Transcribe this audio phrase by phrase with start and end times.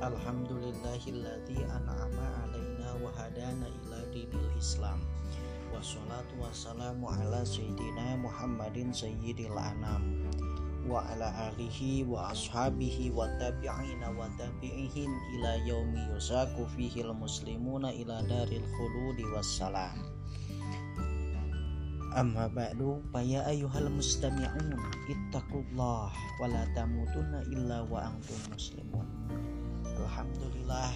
[0.00, 4.96] Alhamdulillahilladzi an'ama alaina wa hadana ila dinil Islam.
[5.76, 10.24] Wassalatu wassalamu ala sayyidina Muhammadin sayyidil anam
[10.88, 18.24] wa ala alihi wa ashabihi wa tabi'ina wa tabi'ihim ila yaumi yusaku fihil muslimuna ila
[18.24, 20.00] daril khuludi wassalam.
[22.16, 24.80] Amma ba'du fa ya ayyuhal mustami'un
[25.12, 29.19] ittaqullah wa la tamutunna illa wa antum muslimun.
[30.10, 30.90] Alhamdulillah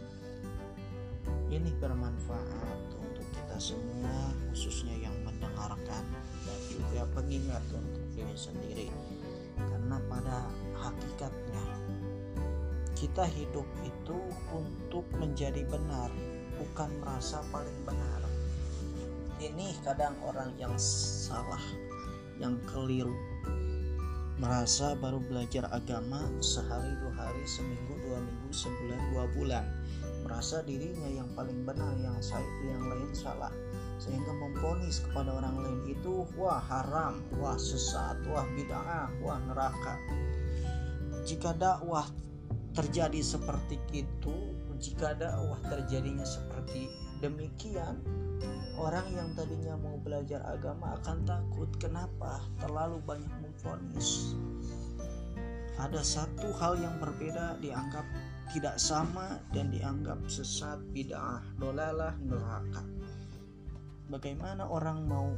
[1.49, 6.03] ini bermanfaat untuk kita semua khususnya yang mendengarkan
[6.43, 8.87] dan juga pengingat untuk diri sendiri.
[9.55, 11.67] Karena pada hakikatnya
[12.99, 14.19] kita hidup itu
[14.51, 16.11] untuk menjadi benar
[16.59, 18.27] bukan merasa paling benar.
[19.39, 21.63] Ini kadang orang yang salah
[22.43, 23.15] yang keliru.
[24.39, 29.65] Merasa baru belajar agama sehari dua hari seminggu dua minggu sebulan dua bulan.
[30.27, 33.51] Merasa dirinya yang paling benar yang saya yang lain salah
[33.99, 39.99] sehingga memponis kepada orang lain itu wah haram wah sesat wah bid'ah wah neraka.
[41.27, 42.07] Jika dakwah
[42.73, 46.87] terjadi seperti itu jika dakwah terjadinya seperti
[47.19, 47.99] demikian
[48.79, 51.67] orang yang tadinya mau belajar agama akan takut.
[51.83, 52.39] Kenapa?
[52.63, 54.39] Terlalu banyak memfonis.
[55.79, 58.07] Ada satu hal yang berbeda dianggap
[58.55, 62.83] tidak sama dan dianggap sesat bid'ah dolalah neraka
[64.09, 65.29] bagaimana orang mau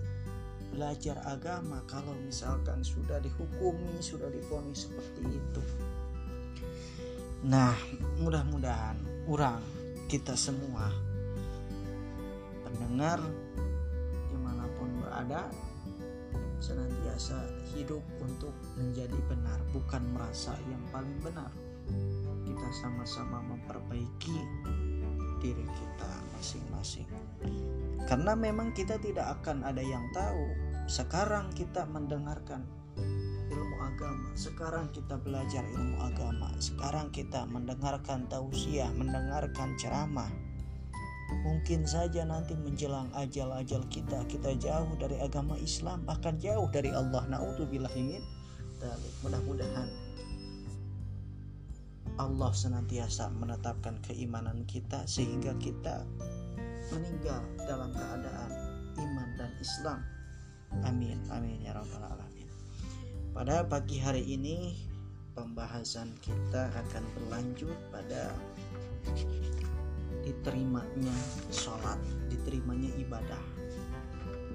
[0.71, 5.63] belajar agama kalau misalkan sudah dihukumi sudah difonis seperti itu?
[7.51, 7.75] Nah
[8.23, 9.59] mudah-mudahan orang
[10.07, 10.87] kita semua
[12.63, 13.19] pendengar
[14.31, 15.51] di mana pun berada
[16.63, 21.51] senantiasa hidup untuk menjadi benar bukan merasa yang paling benar.
[22.47, 24.39] Kita sama-sama memperbaiki
[25.41, 27.09] diri kita masing-masing
[28.11, 30.51] karena memang kita tidak akan ada yang tahu
[30.91, 32.67] sekarang kita mendengarkan
[33.55, 40.27] ilmu agama sekarang kita belajar ilmu agama sekarang kita mendengarkan tausiah mendengarkan ceramah.
[41.31, 47.23] Mungkin saja nanti menjelang ajal-ajal kita kita jauh dari agama Islam bahkan jauh dari Allah.
[47.31, 48.19] Naudzubillahimin
[49.23, 49.87] mudah-mudahan
[52.19, 56.03] Allah senantiasa menetapkan keimanan kita sehingga kita
[56.91, 58.51] meninggal dalam keadaan
[58.99, 60.01] iman dan Islam.
[60.87, 62.49] Amin, amin ya rabbal alamin.
[63.31, 64.75] Pada pagi hari ini
[65.35, 68.35] pembahasan kita akan berlanjut pada
[70.23, 71.17] diterimanya
[71.51, 71.99] sholat,
[72.31, 73.43] diterimanya ibadah.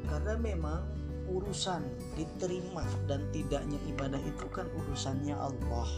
[0.05, 0.85] Karena memang
[1.25, 1.81] urusan
[2.13, 5.89] diterima dan tidaknya ibadah itu kan urusannya Allah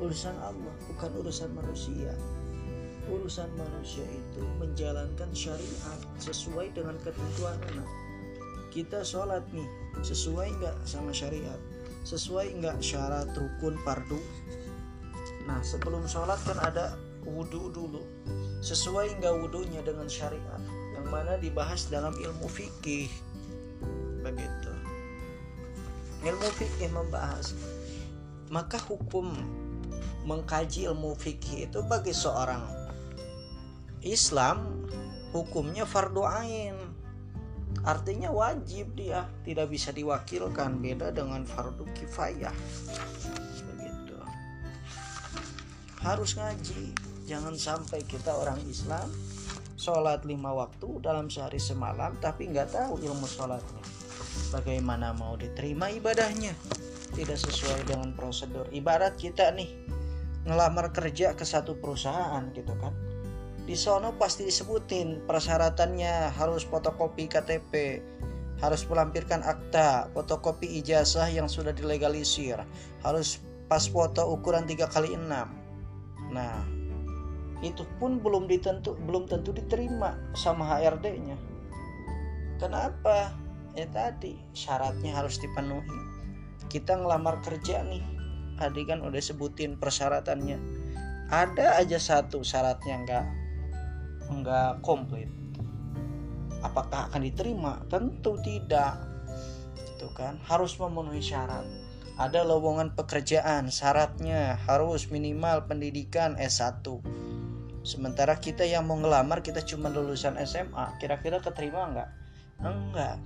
[0.00, 2.10] urusan Allah bukan urusan manusia
[3.10, 7.88] urusan manusia itu menjalankan syariat sesuai dengan ketentuan anak.
[8.70, 9.66] Kita sholat nih
[10.06, 11.58] sesuai nggak sama syariat?
[12.06, 14.20] Sesuai nggak syarat rukun fardu?
[15.50, 16.94] Nah sebelum sholat kan ada
[17.26, 18.06] wudhu dulu.
[18.62, 20.62] Sesuai nggak wudhunya dengan syariat?
[20.94, 23.10] Yang mana dibahas dalam ilmu fikih.
[24.22, 24.72] Begitu.
[26.22, 27.58] Ilmu fikih membahas.
[28.54, 29.34] Maka hukum
[30.28, 32.79] mengkaji ilmu fikih itu bagi seorang
[34.00, 34.88] Islam
[35.36, 36.76] hukumnya fardu ain.
[37.84, 39.28] Artinya wajib dia.
[39.44, 40.80] Tidak bisa diwakilkan.
[40.80, 42.52] Beda dengan fardu kifayah.
[43.72, 44.16] Begitu.
[46.00, 46.96] Harus ngaji.
[47.28, 49.06] Jangan sampai kita orang Islam
[49.80, 53.84] sholat lima waktu dalam sehari semalam tapi nggak tahu ilmu sholatnya.
[54.50, 56.56] Bagaimana mau diterima ibadahnya?
[57.14, 58.66] Tidak sesuai dengan prosedur.
[58.72, 59.70] Ibarat kita nih
[60.48, 63.09] ngelamar kerja ke satu perusahaan gitu kan
[63.70, 68.02] di sono pasti disebutin persyaratannya harus fotokopi KTP
[68.58, 72.58] harus melampirkan akta fotokopi ijazah yang sudah dilegalisir
[73.06, 73.38] harus
[73.70, 75.22] pas foto ukuran 3 kali 6
[76.34, 76.66] nah
[77.62, 81.38] itu pun belum ditentu belum tentu diterima sama HRD nya
[82.58, 83.30] kenapa?
[83.72, 85.98] Ya tadi syaratnya harus dipenuhi.
[86.68, 88.02] Kita ngelamar kerja nih.
[88.58, 90.58] Tadi kan udah sebutin persyaratannya.
[91.30, 93.39] Ada aja satu syaratnya nggak
[94.30, 95.28] nggak komplit.
[96.62, 97.82] Apakah akan diterima?
[97.90, 99.02] Tentu tidak.
[99.74, 100.38] Gitu kan?
[100.46, 101.66] Harus memenuhi syarat.
[102.20, 103.72] Ada lowongan pekerjaan.
[103.72, 106.84] Syaratnya harus minimal pendidikan S1
[107.80, 112.10] sementara kita yang mau ngelamar kita cuma lulusan SMA kira-kira keterima nggak?
[112.60, 113.16] Enggak.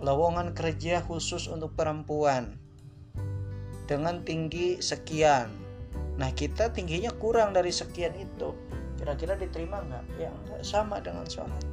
[0.00, 2.56] Lowongan kerja khusus untuk perempuan.
[3.84, 5.52] Dengan tinggi sekian.
[6.16, 8.56] Nah kita tingginya kurang dari sekian itu
[9.00, 10.04] kira-kira diterima nggak?
[10.20, 11.64] Ya enggak sama dengan sholat.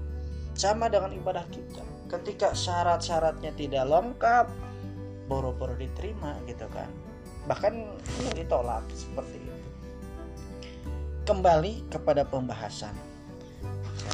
[0.56, 1.84] Sama dengan ibadah kita.
[2.08, 4.48] Ketika syarat-syaratnya tidak lengkap
[5.28, 6.88] boro-boro diterima gitu kan.
[7.52, 7.74] Bahkan
[8.34, 9.70] ditolak seperti itu.
[11.28, 12.96] Kembali kepada pembahasan.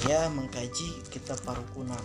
[0.02, 2.02] Saya mengkaji kitab parukunan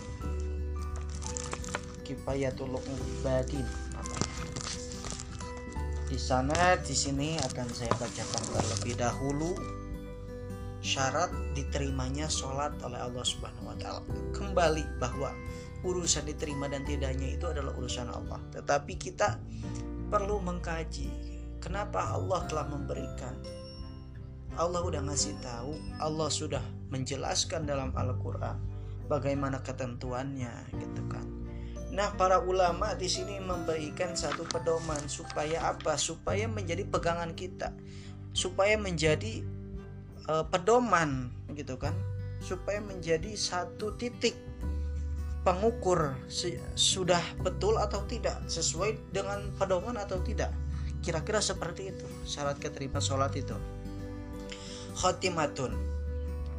[2.05, 2.73] kifayatul
[3.21, 3.65] badin
[6.09, 9.53] di sana di sini akan saya bacakan terlebih dahulu
[10.79, 14.01] syarat diterimanya sholat oleh Allah Subhanahu wa taala.
[14.31, 15.35] Kembali bahwa
[15.83, 18.39] urusan diterima dan tidaknya itu adalah urusan Allah.
[18.55, 19.39] Tetapi kita
[20.07, 21.07] perlu mengkaji
[21.59, 23.35] kenapa Allah telah memberikan.
[24.59, 28.59] Allah udah ngasih tahu, Allah sudah menjelaskan dalam Al-Qur'an
[29.07, 31.23] bagaimana ketentuannya gitu kan.
[31.89, 35.97] Nah, para ulama di sini memberikan satu pedoman supaya apa?
[35.97, 37.73] Supaya menjadi pegangan kita.
[38.29, 39.41] Supaya menjadi
[40.29, 41.97] uh, pedoman gitu kan.
[42.39, 44.37] Supaya menjadi satu titik
[45.43, 46.13] pengukur
[46.77, 50.53] sudah betul atau tidak sesuai dengan pedoman atau tidak.
[50.99, 53.55] Kira-kira seperti itu syarat keterima sholat itu.
[54.99, 55.73] Khotimatun.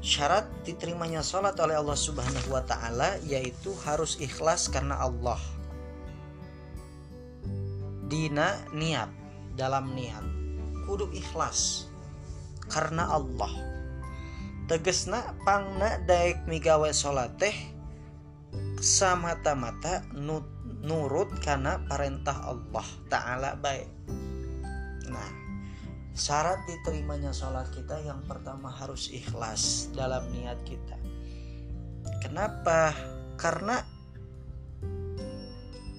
[0.00, 5.40] Syarat diterimanya sholat oleh Allah subhanahu wa ta'ala yaitu harus ikhlas karena Allah.
[8.08, 9.12] Dina niat.
[9.60, 10.24] Dalam niat.
[10.88, 11.89] Kudu ikhlas
[12.70, 13.50] karena Allah.
[14.70, 17.56] Tegesna pangna daek migawe sholat teh
[18.78, 20.06] semata-mata
[20.86, 23.90] nurut karena perintah Allah Ta'ala baik.
[25.10, 25.30] Nah
[26.14, 30.96] syarat diterimanya sholat kita yang pertama harus ikhlas dalam niat kita.
[32.22, 32.94] Kenapa?
[33.34, 33.82] Karena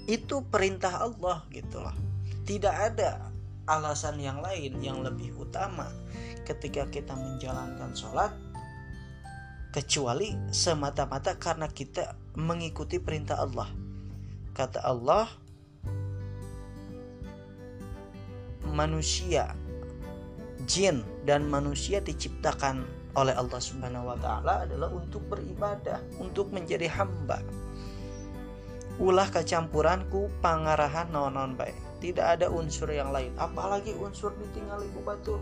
[0.09, 1.95] itu perintah Allah gitu loh
[2.43, 3.31] Tidak ada
[3.69, 5.87] alasan yang lain yang lebih utama
[6.43, 8.33] ketika kita menjalankan sholat
[9.71, 13.71] kecuali semata-mata karena kita mengikuti perintah Allah.
[14.51, 15.31] Kata Allah,
[18.67, 19.55] manusia,
[20.67, 22.83] jin dan manusia diciptakan
[23.15, 27.39] oleh Allah Subhanahu wa taala adalah untuk beribadah, untuk menjadi hamba.
[28.99, 31.75] Ulah kecampuranku pangarahan non-non baik.
[32.03, 35.39] Tidak ada unsur yang lain, apalagi unsur ditinggali ku batu.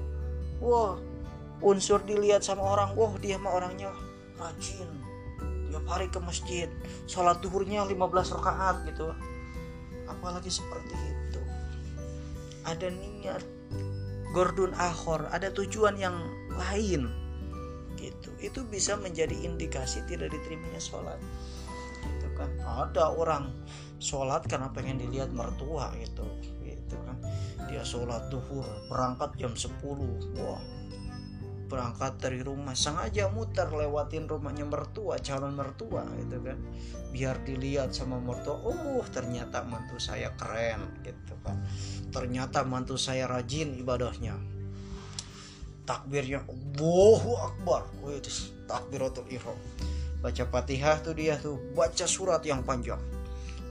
[0.59, 0.99] Wah,
[1.63, 3.95] unsur dilihat sama orang, wah dia mah orangnya
[4.35, 4.87] rajin.
[5.69, 6.67] Tiap hari ke masjid
[7.07, 9.15] sholat duhurnya 15 rakaat gitu.
[10.09, 11.41] Apalagi seperti itu.
[12.67, 13.43] Ada niat.
[14.35, 16.17] Gordun akhor ada tujuan yang
[16.53, 17.07] lain.
[17.95, 18.29] Gitu.
[18.43, 21.19] Itu bisa menjadi indikasi tidak diterimanya sholat
[22.03, 22.49] gitu kan.
[22.63, 23.51] Ada orang
[23.99, 26.23] sholat karena pengen dilihat mertua gitu
[27.69, 29.77] dia sholat duhur berangkat jam 10
[30.41, 30.61] wah
[31.69, 32.73] berangkat dari rumah.
[32.73, 36.57] Sengaja muter lewatin rumahnya mertua calon mertua gitu kan.
[37.13, 41.61] Biar dilihat sama mertua oh ternyata mantu saya keren gitu kan.
[42.09, 44.33] Ternyata mantu saya rajin ibadahnya.
[45.85, 47.85] Takbirnya Allahu Akbar.
[48.01, 48.17] Wih,
[48.65, 49.57] takbiratul ihram.
[50.19, 52.99] Baca Fatihah tuh dia tuh baca surat yang panjang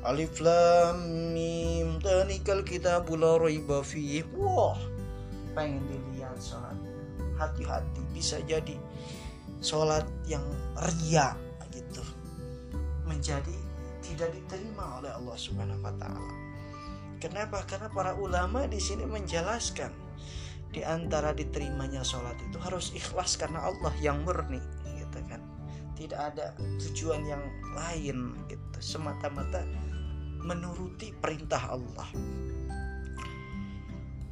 [0.07, 1.03] Alif Lam
[1.35, 3.83] Mim Tanikal kitabul raiba
[4.39, 4.79] wah
[5.59, 6.79] pengen dilihat saat
[7.35, 8.79] hati-hati bisa jadi
[9.59, 10.43] sholat yang
[10.79, 11.35] ria
[11.75, 12.03] gitu
[13.11, 13.55] menjadi
[14.07, 16.35] tidak diterima oleh Allah Subhanahu wa taala.
[17.19, 17.67] Kenapa?
[17.67, 19.91] Karena para ulama di sini menjelaskan
[20.71, 24.63] di antara diterimanya sholat itu harus ikhlas karena Allah yang murni
[24.95, 25.43] gitu kan.
[25.99, 27.43] Tidak ada tujuan yang
[27.75, 28.79] lain gitu.
[28.79, 29.67] Semata-mata
[30.43, 32.09] menuruti perintah Allah.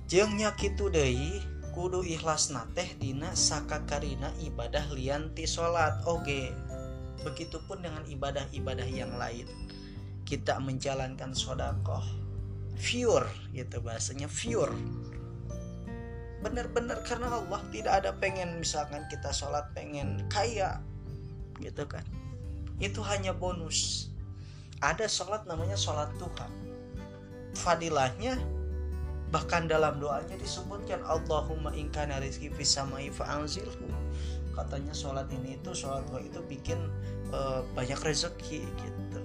[0.06, 1.42] Jeung nyakitu deui
[1.74, 5.98] kudu ikhlas nateh dina sakakarina ibadah lianti salat.
[6.06, 6.54] Oke
[7.26, 9.50] begitupun dengan ibadah-ibadah yang lain.
[10.22, 12.06] Kita menjalankan sodakoh.
[12.78, 14.74] Pure gitu bahasanya pure.
[16.38, 20.78] Benar-benar karena Allah tidak ada pengen misalkan kita sholat pengen kaya
[21.58, 22.06] gitu kan.
[22.78, 24.12] Itu hanya bonus
[24.84, 26.50] ada sholat namanya sholat Tuhan
[27.56, 28.36] fadilahnya
[29.32, 33.90] bahkan dalam doanya disebutkan Allahumma ingkana rizki fisamai fa'anzilhu
[34.56, 36.80] katanya sholat ini itu sholat itu bikin
[37.28, 39.20] uh, banyak rezeki gitu.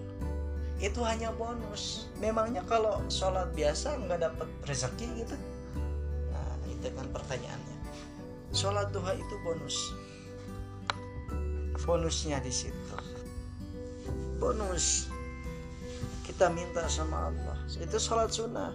[0.82, 2.12] Itu hanya bonus.
[2.20, 5.36] Memangnya kalau sholat biasa nggak dapat rezeki gitu?
[6.36, 7.78] Nah itu kan pertanyaannya.
[8.52, 9.78] Sholat duha itu bonus.
[11.88, 12.96] Bonusnya di situ.
[14.42, 15.11] Bonus
[16.32, 17.60] kita minta sama Allah.
[17.68, 18.72] Itu sholat sunnah.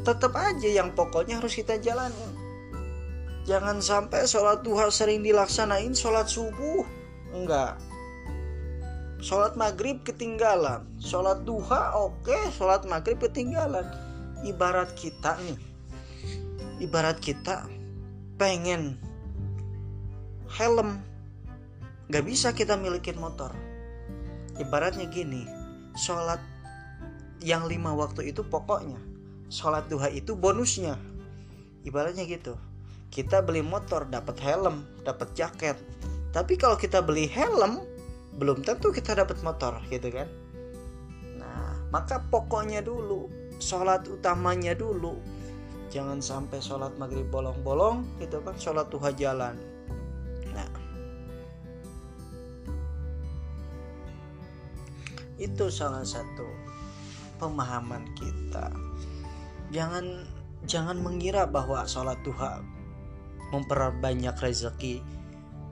[0.00, 2.32] Tetap aja yang pokoknya harus kita jalanin.
[3.44, 6.88] Jangan sampai sholat duha sering dilaksanain sholat subuh.
[7.36, 7.76] Enggak.
[9.20, 10.88] Sholat maghrib ketinggalan.
[10.96, 12.24] Sholat duha oke.
[12.24, 12.42] Okay.
[12.56, 13.84] sholat maghrib ketinggalan.
[14.48, 15.60] Ibarat kita nih.
[16.80, 17.68] Ibarat kita
[18.40, 18.96] pengen
[20.56, 20.96] helm.
[22.08, 23.52] Nggak bisa kita milikin motor.
[24.56, 25.44] Ibaratnya gini
[25.94, 26.53] sholat
[27.44, 28.96] yang lima waktu itu pokoknya.
[29.52, 30.96] Sholat duha itu bonusnya.
[31.84, 32.56] Ibaratnya gitu.
[33.12, 35.76] Kita beli motor dapat helm dapat jaket.
[36.32, 37.84] Tapi kalau kita beli helm
[38.40, 40.26] belum tentu kita dapat motor gitu kan?
[41.36, 43.28] Nah maka pokoknya dulu
[43.60, 45.20] sholat utamanya dulu.
[45.92, 48.56] Jangan sampai sholat maghrib bolong-bolong gitu kan?
[48.56, 49.54] Sholat duha jalan.
[50.50, 50.72] Nah.
[55.38, 56.63] Itu salah satu
[57.38, 58.70] pemahaman kita.
[59.74, 60.26] Jangan
[60.64, 62.62] jangan mengira bahwa sholat duha
[63.52, 65.04] memperbanyak rezeki.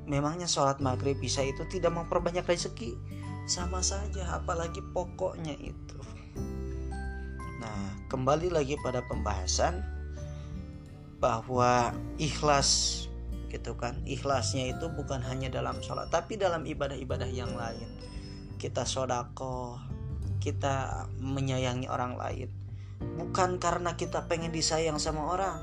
[0.06, 2.98] Memangnya sholat maghrib bisa itu tidak memperbanyak rezeki?
[3.46, 5.98] Sama saja apalagi pokoknya itu.
[7.62, 9.82] Nah kembali lagi pada pembahasan
[11.22, 13.06] bahwa ikhlas
[13.50, 14.02] gitu kan?
[14.02, 17.86] Ikhlasnya itu bukan hanya dalam sholat tapi dalam ibadah-ibadah yang lain.
[18.58, 19.78] Kita sodako
[20.42, 22.50] kita menyayangi orang lain.
[22.98, 25.62] Bukan karena kita pengen disayang sama orang.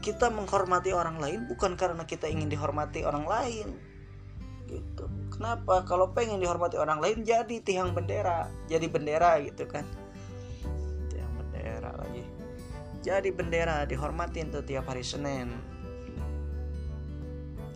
[0.00, 3.68] Kita menghormati orang lain bukan karena kita ingin dihormati orang lain.
[4.64, 5.04] Gitu.
[5.36, 5.84] Kenapa?
[5.84, 8.48] Kalau pengen dihormati orang lain jadi tiang bendera.
[8.72, 9.84] Jadi bendera gitu kan.
[13.06, 15.54] Jadi bendera dihormatin tuh tiap hari Senin.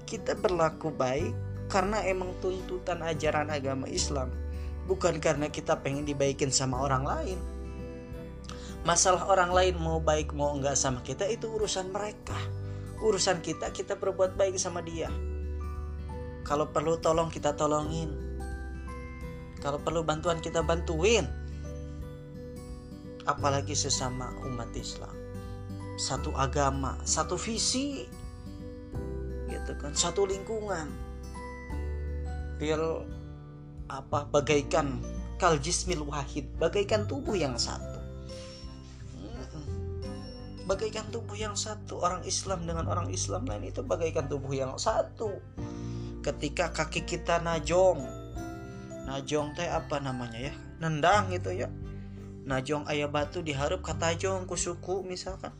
[0.02, 1.30] Kita berlaku baik
[1.70, 4.39] karena emang tuntutan ajaran agama Islam
[4.90, 7.38] bukan karena kita pengen dibaikin sama orang lain.
[8.82, 12.34] Masalah orang lain mau baik mau enggak sama kita itu urusan mereka.
[12.98, 15.06] Urusan kita kita berbuat baik sama dia.
[16.42, 18.10] Kalau perlu tolong kita tolongin.
[19.62, 21.22] Kalau perlu bantuan kita bantuin.
[23.30, 25.14] Apalagi sesama umat Islam.
[26.00, 28.08] Satu agama, satu visi,
[29.46, 30.88] gitu kan, satu lingkungan.
[32.56, 32.80] Biar
[33.90, 34.30] apa?
[34.30, 35.02] Bagaikan
[35.40, 37.98] kaljismil wahid, bagaikan tubuh yang satu.
[40.68, 45.42] Bagaikan tubuh yang satu, orang Islam dengan orang Islam lain itu bagaikan tubuh yang satu.
[46.22, 48.06] Ketika kaki kita najong,
[49.08, 50.54] najong teh apa namanya ya?
[50.78, 51.66] Nendang gitu ya.
[52.46, 55.50] Najong ayah batu diharap kata jong kusuku misalkan.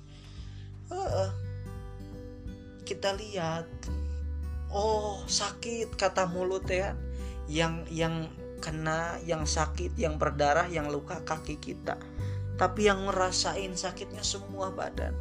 [0.92, 1.32] Uh,
[2.87, 3.66] kita lihat.
[4.70, 6.94] Oh sakit kata mulut ya
[7.50, 8.30] yang yang
[8.62, 11.99] kena yang sakit yang berdarah yang luka kaki kita.
[12.54, 15.16] Tapi yang ngerasain sakitnya semua badan.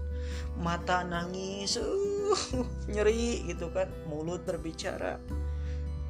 [0.62, 2.38] Mata nangis uh,
[2.94, 3.90] nyeri gitu kan.
[4.06, 5.18] Mulut berbicara.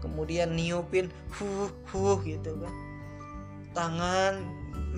[0.04, 1.08] Kemudian niupin
[1.40, 2.74] huh huh gitu kan.
[3.72, 4.34] Tangan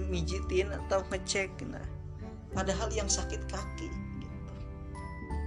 [0.10, 1.86] mijitin atau ngecek nah.
[2.52, 4.12] Padahal yang sakit kaki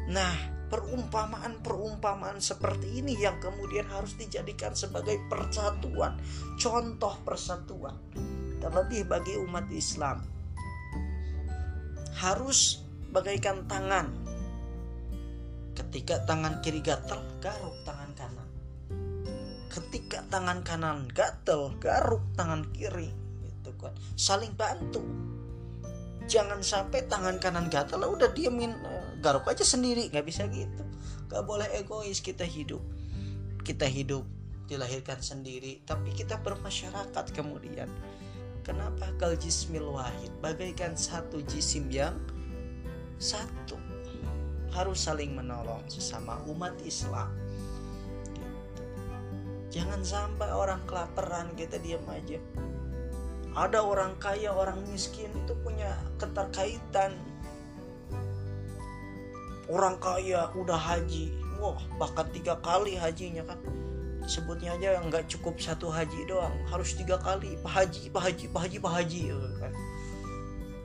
[0.04, 0.36] Nah,
[0.74, 6.18] perumpamaan-perumpamaan seperti ini yang kemudian harus dijadikan sebagai persatuan,
[6.58, 7.94] contoh persatuan.
[8.58, 10.26] Terlebih bagi umat Islam.
[12.18, 12.82] Harus
[13.14, 14.10] bagaikan tangan.
[15.78, 18.48] Ketika tangan kiri gatel, garuk tangan kanan.
[19.70, 23.14] Ketika tangan kanan gatel, garuk tangan kiri.
[23.46, 23.94] Gitu kan.
[24.18, 25.06] Saling bantu.
[26.26, 28.74] Jangan sampai tangan kanan gatel udah diemin
[29.24, 30.84] garuk aja sendiri nggak bisa gitu.
[31.32, 32.84] Nggak boleh egois kita hidup.
[33.64, 34.28] Kita hidup
[34.68, 37.88] dilahirkan sendiri tapi kita bermasyarakat kemudian.
[38.60, 40.28] Kenapa kal jismil wahid?
[40.44, 42.20] Bagaikan satu jisim yang
[43.16, 43.80] satu.
[44.76, 47.32] Harus saling menolong sesama umat Islam.
[49.72, 52.36] Jangan sampai orang kelaparan kita diam aja.
[53.54, 57.33] Ada orang kaya orang miskin itu punya keterkaitan
[59.68, 61.32] orang kaya udah haji.
[61.60, 63.58] Wah bahkan tiga kali hajinya kan?
[64.24, 66.52] Sebutnya aja nggak cukup satu haji doang.
[66.68, 67.56] Harus tiga kali.
[67.60, 69.72] Pak haji pak haji pak haji pak haji ya kan?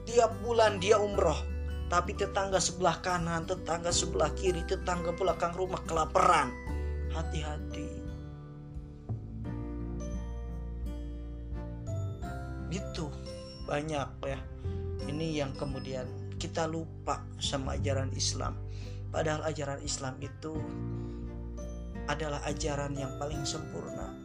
[0.08, 1.40] Tiap bulan dia umroh.
[1.90, 6.54] Tapi tetangga sebelah kanan tetangga sebelah kiri tetangga belakang rumah kelaparan.
[7.10, 7.90] Hati-hati.
[12.70, 13.10] Gitu.
[13.66, 14.40] Banyak ya.
[15.10, 16.06] Ini yang kemudian
[16.40, 18.56] kita lupa sama ajaran Islam.
[19.12, 20.56] Padahal ajaran Islam itu
[22.08, 24.16] adalah ajaran yang paling sempurna.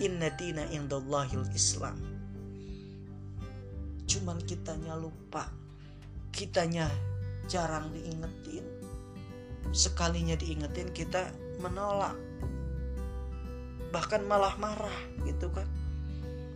[0.00, 2.00] Inna dina indallahil Islam.
[4.08, 5.52] Cuman kitanya lupa.
[6.32, 6.88] Kitanya
[7.44, 8.64] jarang diingetin.
[9.76, 11.28] Sekalinya diingetin kita
[11.60, 12.16] menolak.
[13.92, 14.98] Bahkan malah marah
[15.28, 15.68] gitu kan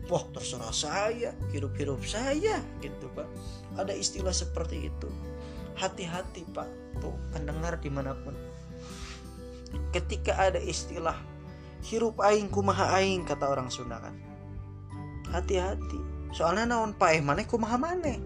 [0.08, 3.28] wah terserah saya hidup-hidup saya gitu pak.
[3.80, 5.08] Ada istilah seperti itu.
[5.78, 6.68] Hati-hati pak.
[7.00, 8.36] Tuh pendengar di mana pun.
[9.90, 11.16] Ketika ada istilah
[11.82, 14.14] hirup aing kumaha aing kata orang Sunda kan.
[15.32, 15.98] Hati-hati.
[16.34, 18.20] Soalnya naon paeh maneh kumaha maneh?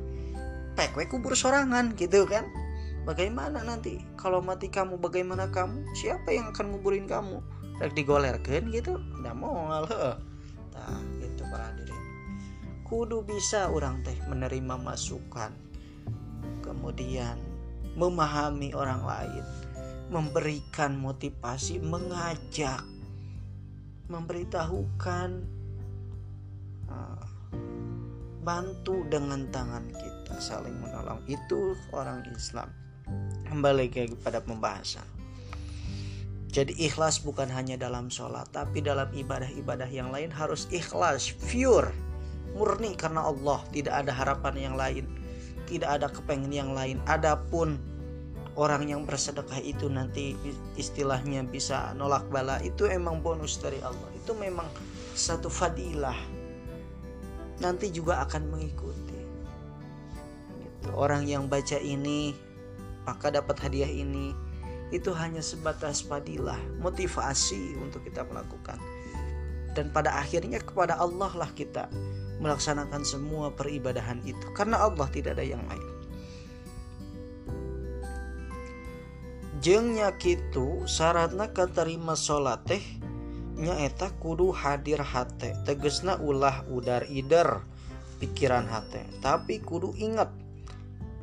[0.76, 2.46] Pek we kubur sorangan gitu kan.
[3.08, 4.04] Bagaimana nanti?
[4.20, 5.88] Kalau mati kamu bagaimana kamu?
[5.96, 7.40] Siapa yang akan nguburin kamu?
[7.80, 9.00] Rek digolerkan gitu?
[9.22, 10.28] Udah mau heuh
[10.78, 11.00] nah
[11.48, 12.04] para hadirin
[12.88, 15.52] kudu bisa orang teh menerima masukan
[16.64, 17.36] kemudian
[17.98, 19.44] memahami orang lain
[20.08, 22.80] memberikan motivasi mengajak
[24.08, 25.44] memberitahukan
[26.88, 27.24] uh,
[28.40, 31.20] bantu dengan tangan kita saling menolong.
[31.28, 32.72] Itu orang Islam.
[33.44, 35.17] Kembali kepada pembahasan
[36.48, 41.92] jadi ikhlas bukan hanya dalam sholat, tapi dalam ibadah-ibadah yang lain harus ikhlas, pure,
[42.56, 43.60] murni karena Allah.
[43.68, 45.04] Tidak ada harapan yang lain,
[45.68, 47.04] tidak ada kepengen yang lain.
[47.04, 47.76] Adapun
[48.56, 50.32] orang yang bersedekah itu nanti
[50.80, 54.08] istilahnya bisa nolak bala itu emang bonus dari Allah.
[54.16, 54.72] Itu memang
[55.12, 56.16] satu fadilah.
[57.60, 59.20] Nanti juga akan mengikuti.
[60.64, 60.88] Gitu.
[60.96, 62.32] Orang yang baca ini
[63.04, 64.47] maka dapat hadiah ini
[64.88, 68.80] itu hanya sebatas padilah motivasi untuk kita melakukan.
[69.76, 71.86] Dan pada akhirnya kepada Allah lah kita
[72.40, 74.42] melaksanakan semua peribadahan itu.
[74.56, 75.88] Karena Allah tidak ada yang lain.
[79.58, 82.84] Jengnya kitu syaratna keterima sholat teh
[83.58, 85.52] nyaeta kudu hadir hate.
[85.66, 87.60] Tegesna ulah udar ider
[88.22, 89.02] pikiran hate.
[89.18, 90.30] Tapi kudu ingat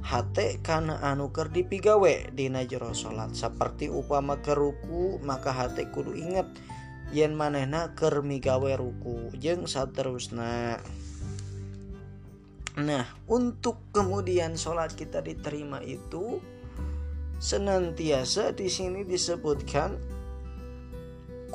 [0.05, 3.33] hate karena anu keur dipigawe dina jero salat.
[3.33, 6.45] Seperti upama keruku maka hate kudu inget
[7.09, 9.33] yen manehna keur migawe ruku.
[9.41, 10.77] Jeung saterusna.
[12.75, 16.43] Nah, untuk kemudian sholat kita diterima itu
[17.39, 19.95] senantiasa di sini disebutkan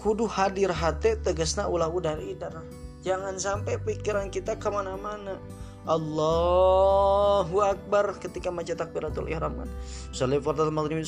[0.01, 2.65] kudu hadir hati tegasna ulah udar idar.
[3.05, 5.37] Jangan sampai pikiran kita ke mana-mana
[5.89, 9.69] Allahu Akbar ketika baca takbiratul ihram kan.
[10.13, 11.01] Salli fardhu maghrib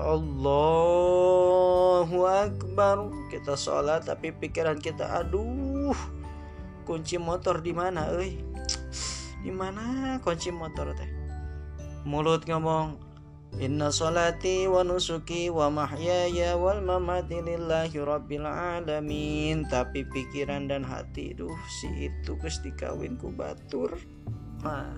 [0.00, 1.48] Allahu
[2.24, 3.12] Akbar.
[3.28, 5.92] Kita sholat tapi pikiran kita aduh
[6.88, 8.40] kunci motor di mana euy?
[9.44, 11.10] Di mana kunci motor teh?
[12.08, 13.09] Mulut ngomong
[13.58, 19.66] Inna salati wa nusuki wa mahyaya wal mamati lillahi rabbil alamin.
[19.66, 23.98] Tapi pikiran dan hati Duh si itu kes dikawin ku batur.
[24.62, 24.94] Wah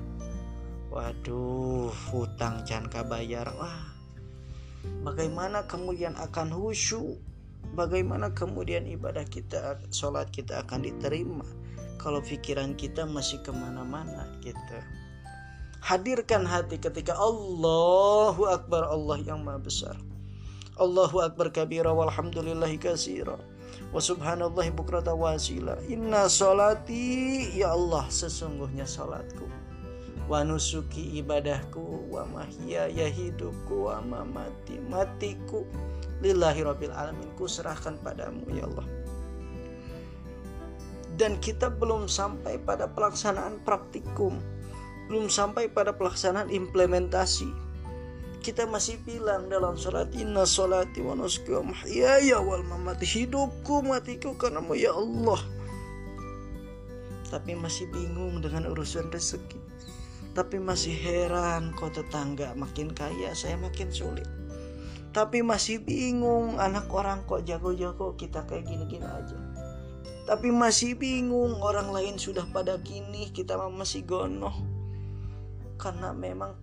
[0.93, 3.95] Waduh hutang can kabayar Wah
[5.01, 7.17] Bagaimana kemudian akan khusyuk
[7.73, 11.49] Bagaimana kemudian ibadah kita Sholat kita akan diterima?
[11.97, 14.83] Kalau pikiran kita masih ke mana-mana gitu
[15.83, 19.99] hadirkan hati ketika Allahu Akbar Allah yang maha besar.
[20.79, 23.35] Allahu Akbar kabira walhamdulillahi kasira.
[23.91, 29.45] Wa subhanallahi bukrata wasila inna salati ya Allah sesungguhnya salatku.
[30.31, 35.67] Wa nusuki ibadahku wa mahya ya hidupku wa mamati matiku.
[36.23, 38.87] Lillahi rabbil alamin ku serahkan padamu ya Allah.
[41.19, 44.41] Dan kita belum sampai pada pelaksanaan praktikum
[45.13, 47.53] belum sampai pada pelaksanaan implementasi.
[48.41, 53.05] Kita masih bilang dalam salat inna salati wa nusuki wa mahyaya wal mamati.
[53.05, 55.37] Hidupku matiku karenamu ya Allah.
[57.29, 59.61] Tapi masih bingung dengan urusan rezeki.
[60.33, 64.25] Tapi masih heran kok tetangga makin kaya saya makin sulit.
[65.13, 69.37] Tapi masih bingung anak orang kok jago-jago kita kayak gini-gini aja.
[70.25, 74.72] Tapi masih bingung orang lain sudah pada gini kita masih gonoh
[75.83, 76.55] karena memang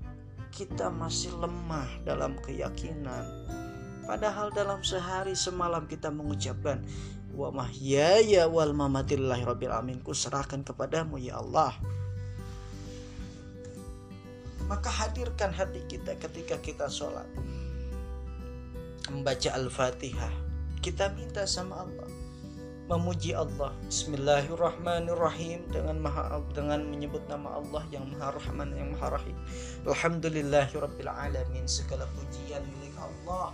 [0.55, 3.27] kita masih lemah dalam keyakinan.
[4.07, 6.79] Padahal dalam sehari semalam kita mengucapkan
[7.35, 11.75] wa mahyaya wal mamatillahi rabbil alamin ku serahkan kepadamu ya Allah.
[14.71, 17.25] Maka hadirkan hati kita ketika kita sholat
[19.09, 20.29] Membaca Al-Fatihah
[20.77, 22.18] Kita minta sama Allah
[22.89, 23.69] memuji Allah.
[23.85, 25.69] Bismillahirrahmanirrahim.
[25.69, 29.37] Dengan maha dengan menyebut nama Allah yang maha rahman yang maha rahim.
[29.85, 33.53] Alhamdulillahirabbil alamin segala pujian milik Allah.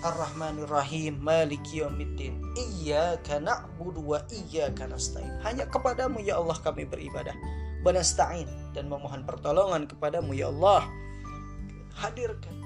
[0.00, 5.44] Ar-Rahmanir Rahim Maliki Yawmiddin Iyyaka na'budu wa iyyaka nasta'in.
[5.44, 7.36] Hanya kepadamu ya Allah kami beribadah.
[7.84, 10.88] Banasta'in dan memohon pertolongan kepadamu ya Allah.
[12.00, 12.56] Hadirkan.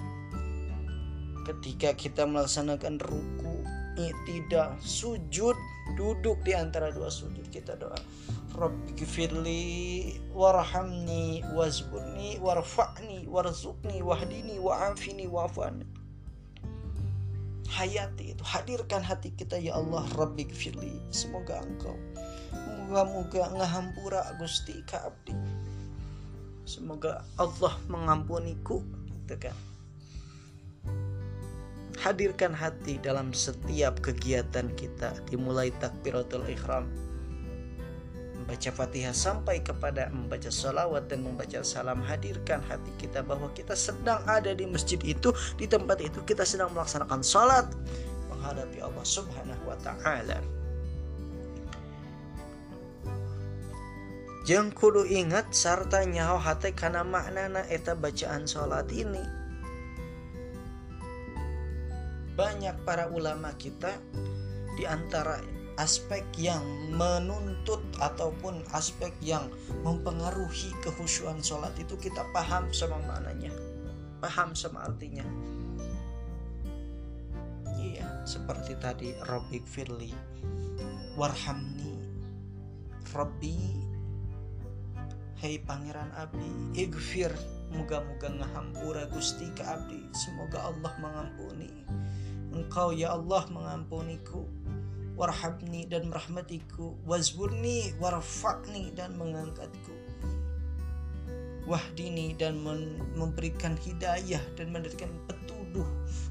[1.43, 3.44] Ketika kita melaksanakan ruku
[3.97, 5.57] tidak sujud
[5.95, 7.97] duduk di antara dua sujud kita doa.
[8.55, 9.65] Rabbi gfirli
[10.31, 15.87] warhamni wazburni warfa'ni warzuqni wahdini wa'afini wa'afani
[17.75, 21.03] hayati itu hadirkan hati kita ya Allah Rabbi gfirli.
[21.11, 21.99] Semoga engkau
[22.85, 25.35] moga-moga ngahampura Gusti ka abdi
[26.69, 29.57] semoga Allah mengampuniku gitu kan
[31.99, 36.91] hadirkan hati dalam setiap kegiatan kita dimulai takbiratul ihram.
[38.35, 44.21] Membaca fatihah sampai kepada membaca salawat dan membaca salam hadirkan hati kita bahwa kita sedang
[44.29, 47.65] ada di masjid itu di tempat itu kita sedang melaksanakan salat
[48.29, 50.39] menghadapi Allah subhanahu wa ta'ala.
[54.45, 59.44] Jeng kudu ingat serta nyaho hati karena maknana eta bacaan salat ini
[62.35, 63.95] banyak para ulama kita
[64.75, 65.39] di antara
[65.79, 66.63] aspek yang
[66.95, 69.51] menuntut ataupun aspek yang
[69.83, 73.51] mempengaruhi kehusuan sholat itu kita paham sama maknanya
[74.25, 75.27] paham sama artinya.
[77.77, 80.09] Iya seperti tadi Robbi Firli
[81.21, 81.93] Warhamni.
[83.13, 83.55] Robbi
[85.39, 87.31] Hei Pangeran Abdi Igfir
[87.75, 90.09] Moga-moga ngahampura Gusti ke Abdi.
[90.17, 91.71] Semoga Allah mengampuni
[92.55, 94.47] Engkau ya Allah mengampuniku
[95.19, 99.95] Warhabni dan merahmatiku Wazburni warfa'ni dan mengangkatku.
[101.67, 102.63] Wahdini dan
[103.19, 105.87] memberikan hidayah Dan memberikan petuduh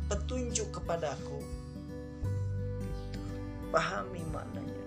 [0.08, 1.44] Petunjuk kepadaku.
[2.80, 3.20] Gitu.
[3.76, 4.84] Pahami maknanya.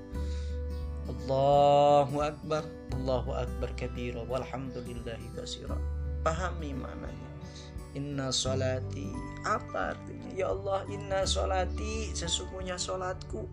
[1.07, 2.67] Allahu Akbar
[2.99, 5.79] Allahu Akbar kabira Walhamdulillahi kasira
[6.27, 7.31] Pahami maknanya
[7.97, 9.09] Inna solati
[9.49, 10.29] Apa artinya?
[10.37, 13.49] Ya Allah inna solati Sesungguhnya solatku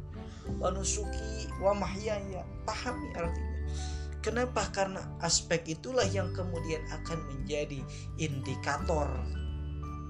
[0.59, 2.43] Wa nusuki Wa mahyaya.
[2.67, 3.53] Pahami artinya?
[4.23, 4.71] Kenapa?
[4.71, 7.83] Karena aspek itulah yang kemudian akan menjadi
[8.15, 9.11] indikator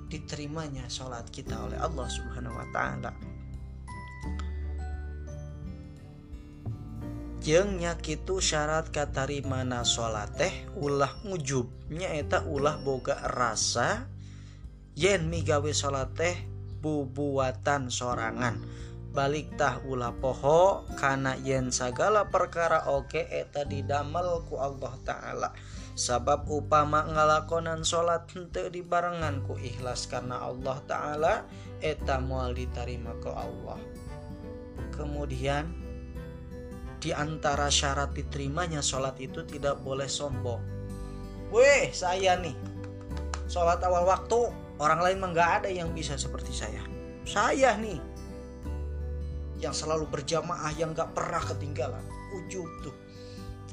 [0.06, 3.10] diterimanya sholat kita oleh Allah Subhanahu wa taala.
[7.42, 14.06] Jengnya kitu syarat katarimana sholat teh ulah ngujubnya eta ulah boga rasa
[14.94, 16.36] yen migawe salat teh
[16.82, 18.62] bubuatan sorangan.
[19.14, 25.50] Balik tah ulah poho karena yen segala perkara oke eta didamel ku Allah Ta'ala.
[25.94, 31.34] Sabab upama ngalakonan salat hente dibarengan ku ikhlas karena Allah Ta'ala
[31.78, 33.78] eta mual diterima ku Allah.
[34.98, 35.84] Kemudian
[37.04, 40.64] di antara syarat diterimanya sholat itu tidak boleh sombong.
[41.52, 42.56] Weh saya nih
[43.52, 44.50] sholat awal waktu
[44.84, 46.84] Orang lain mah nggak ada yang bisa seperti saya.
[47.24, 48.04] Saya nih
[49.64, 52.04] yang selalu berjamaah yang nggak pernah ketinggalan.
[52.36, 52.92] Ujub tuh.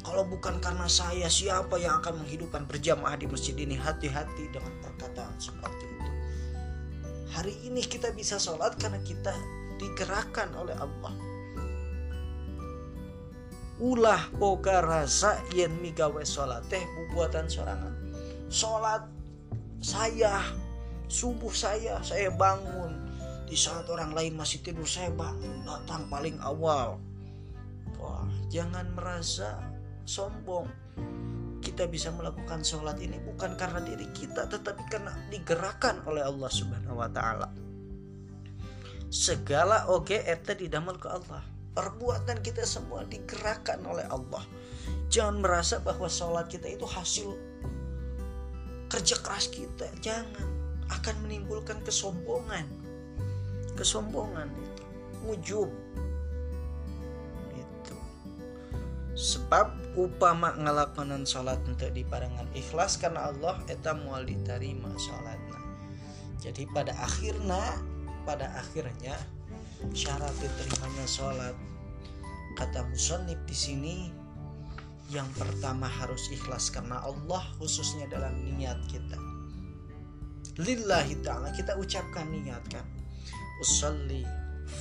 [0.06, 3.74] Kalau bukan karena saya, siapa yang akan menghidupkan berjamaah di masjid ini?
[3.74, 6.10] Hati-hati dengan perkataan seperti itu.
[7.34, 9.34] Hari ini kita bisa sholat karena kita
[9.82, 11.14] digerakkan oleh Allah.
[13.82, 17.92] Ulah boga rasa yen migawe sholat teh buatan sorangan.
[18.46, 19.04] Sholat
[19.82, 20.38] saya
[21.10, 23.10] subuh saya saya bangun.
[23.50, 27.02] Di saat orang lain masih tidur saya bangun datang paling awal.
[27.98, 29.58] Wah jangan merasa
[30.06, 30.70] sombong.
[31.60, 36.96] Kita bisa melakukan sholat ini bukan karena diri kita tetapi karena digerakkan oleh Allah subhanahu
[36.96, 37.50] wa ta'ala.
[39.10, 41.42] Segala oke eta didamel ke Allah.
[41.74, 44.46] Perbuatan kita semua digerakkan oleh Allah.
[45.10, 47.34] Jangan merasa bahwa sholat kita itu hasil
[48.86, 49.90] kerja keras kita.
[50.02, 50.59] Jangan
[50.90, 52.66] akan menimbulkan kesombongan.
[53.78, 54.84] Kesombongan itu.
[55.30, 55.70] Ujub.
[57.54, 57.96] Itu
[59.20, 65.60] sebab upama ngelakonan sholat untuk diparangan ikhlas karena Allah eta mual diterima sholatnya
[66.40, 67.60] jadi pada akhirnya
[68.24, 69.12] pada akhirnya
[69.92, 71.56] syarat diterimanya sholat
[72.56, 73.96] kata musonib di sini
[75.12, 79.20] yang pertama harus ikhlas karena Allah khususnya dalam niat kita
[80.60, 82.84] lillahi ta'ala kita ucapkan niatkan
[83.60, 84.24] usalli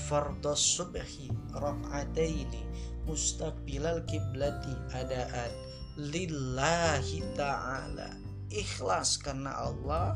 [0.08, 2.64] fardhos subhi rak'ataini
[3.08, 5.52] mustaqbilal kiblati adaan.
[6.00, 8.16] Lillahi ta'ala
[8.54, 10.16] ikhlas karena Allah.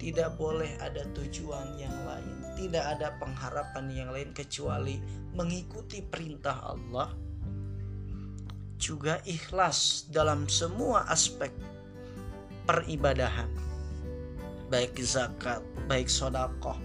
[0.00, 5.02] Tidak boleh ada tujuan yang lain tidak ada pengharapan yang lain kecuali
[5.34, 7.10] mengikuti perintah Allah.
[8.78, 11.50] Juga ikhlas dalam semua aspek
[12.64, 13.48] peribadahan.
[14.72, 16.80] Baik zakat baik sodakoh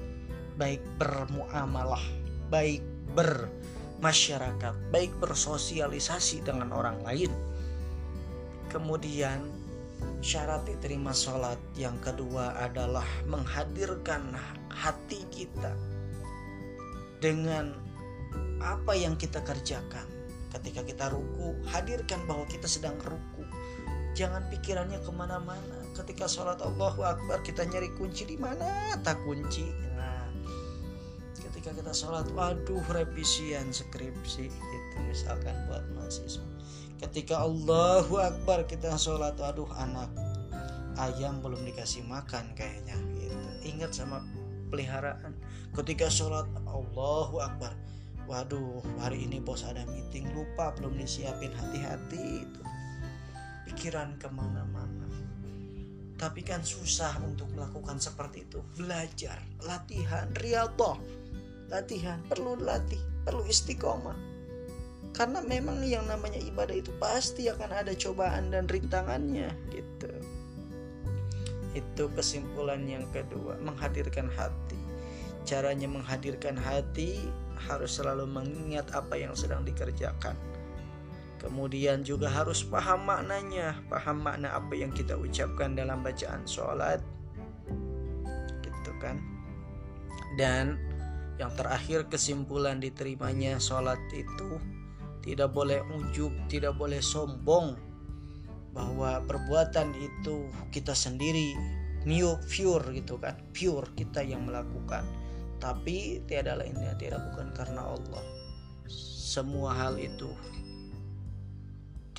[0.59, 2.03] baik bermuamalah
[2.51, 2.83] baik
[3.15, 7.31] bermasyarakat baik bersosialisasi dengan orang lain.
[8.67, 9.39] Kemudian
[10.19, 14.35] syarat diterima sholat yang kedua adalah menghadirkan
[14.67, 15.73] hati kita
[17.23, 17.71] dengan
[18.59, 20.05] apa yang kita kerjakan.
[20.49, 23.45] Ketika kita ruku hadirkan bahwa kita sedang ruku
[24.17, 25.77] jangan pikirannya ke mana-mana.
[25.97, 28.95] Ketika sholat Allahu Akbar kita nyari kunci di mana?
[29.03, 29.67] Tak kunci.
[29.97, 30.29] Nah
[31.39, 36.45] ketika kita sholat waduh revisian skripsi gitu misalkan buat mahasiswa.
[37.03, 40.07] Ketika Allahu Akbar kita sholat waduh anak
[40.95, 43.35] ayam belum dikasih makan kayaknya gitu.
[43.75, 44.23] Ingat sama
[44.71, 45.35] peliharaan.
[45.75, 47.75] Ketika sholat Allahu Akbar
[48.29, 52.61] waduh hari ini bos ada meeting lupa belum disiapin hati-hati itu
[53.69, 55.05] pikiran ke mana-mana.
[56.17, 58.59] Tapi kan susah untuk melakukan seperti itu.
[58.75, 60.97] Belajar latihan riyadhah.
[61.69, 64.17] Latihan perlu latih perlu istiqomah.
[65.13, 70.11] Karena memang yang namanya ibadah itu pasti akan ada cobaan dan rintangannya gitu.
[71.77, 74.81] Itu kesimpulan yang kedua menghadirkan hati.
[75.47, 77.29] Caranya menghadirkan hati
[77.69, 80.35] harus selalu mengingat apa yang sedang dikerjakan
[81.39, 86.99] kemudian juga harus paham maknanya paham makna apa yang kita ucapkan dalam bacaan sholat
[88.61, 89.17] gitu kan.
[90.35, 90.77] Dan
[91.39, 94.59] yang terakhir kesimpulan diterimanya sholat itu
[95.23, 97.75] tidak boleh ujub, tidak boleh sombong
[98.75, 101.55] bahwa perbuatan itu kita sendiri
[102.03, 103.35] pure gitu kan.
[103.55, 105.03] Pure kita yang melakukan.
[105.59, 108.23] Tapi tiada lainnya tidak bukan karena Allah.
[109.29, 110.31] Semua hal itu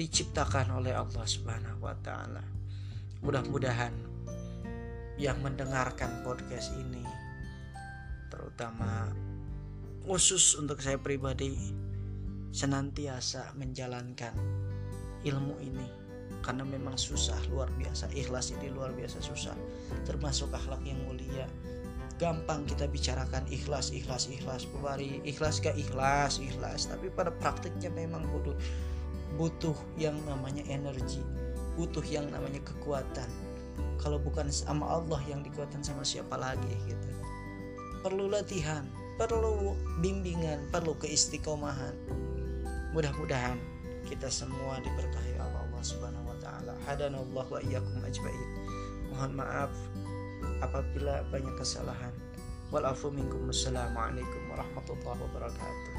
[0.01, 2.41] diciptakan oleh Allah Subhanahu wa taala.
[3.21, 3.93] Mudah-mudahan
[5.21, 7.05] yang mendengarkan podcast ini
[8.33, 9.13] terutama
[10.09, 11.53] khusus untuk saya pribadi
[12.49, 14.33] senantiasa menjalankan
[15.29, 15.89] ilmu ini.
[16.41, 18.09] Karena memang susah luar biasa.
[18.17, 19.53] Ikhlas ini luar biasa susah.
[20.09, 21.45] Termasuk akhlak yang mulia.
[22.17, 24.65] Gampang kita bicarakan ikhlas ikhlas ikhlas.
[24.65, 26.89] Pembari ikhlas gak ikhlas ikhlas.
[26.89, 28.57] Tapi pada praktiknya memang butuh
[29.39, 31.23] butuh yang namanya energi
[31.79, 33.29] butuh yang namanya kekuatan
[34.01, 37.11] kalau bukan sama Allah yang dikuatkan sama siapa lagi gitu
[38.01, 38.87] perlu latihan
[39.21, 41.93] perlu bimbingan perlu keistiqomahan
[42.91, 43.55] Mudah-mudahan
[44.11, 46.75] kita semua diberkahi Allah, Allah Subhanahu wa taala.
[46.91, 48.51] Hadanallah wa iyyakum ajmain.
[49.15, 49.71] Mohon maaf
[50.59, 52.11] apabila banyak kesalahan.
[52.75, 53.47] Walafu minkum.
[53.47, 55.95] Wassalamualaikum warahmatullahi wabarakatuh.